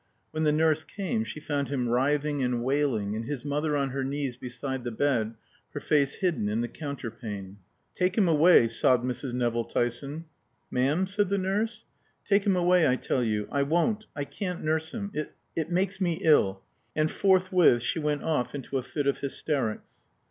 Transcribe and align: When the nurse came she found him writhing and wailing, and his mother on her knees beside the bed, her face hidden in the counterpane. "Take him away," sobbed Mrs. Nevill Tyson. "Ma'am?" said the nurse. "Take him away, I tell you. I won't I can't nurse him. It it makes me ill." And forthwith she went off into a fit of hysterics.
When 0.31 0.45
the 0.45 0.51
nurse 0.51 0.83
came 0.83 1.23
she 1.23 1.39
found 1.39 1.69
him 1.69 1.87
writhing 1.87 2.41
and 2.41 2.63
wailing, 2.63 3.15
and 3.15 3.25
his 3.25 3.45
mother 3.45 3.77
on 3.77 3.89
her 3.91 4.03
knees 4.03 4.35
beside 4.35 4.83
the 4.83 4.89
bed, 4.91 5.35
her 5.75 5.79
face 5.79 6.15
hidden 6.15 6.49
in 6.49 6.61
the 6.61 6.67
counterpane. 6.67 7.57
"Take 7.93 8.17
him 8.17 8.27
away," 8.27 8.67
sobbed 8.67 9.05
Mrs. 9.05 9.33
Nevill 9.33 9.63
Tyson. 9.65 10.25
"Ma'am?" 10.71 11.05
said 11.05 11.29
the 11.29 11.37
nurse. 11.37 11.85
"Take 12.27 12.47
him 12.47 12.55
away, 12.55 12.87
I 12.87 12.95
tell 12.95 13.23
you. 13.23 13.47
I 13.51 13.61
won't 13.61 14.07
I 14.15 14.23
can't 14.23 14.63
nurse 14.63 14.91
him. 14.91 15.11
It 15.13 15.35
it 15.55 15.69
makes 15.69 16.01
me 16.01 16.17
ill." 16.23 16.63
And 16.95 17.11
forthwith 17.11 17.83
she 17.83 17.99
went 17.99 18.23
off 18.23 18.55
into 18.55 18.79
a 18.79 18.81
fit 18.81 19.05
of 19.05 19.19
hysterics. 19.19 19.91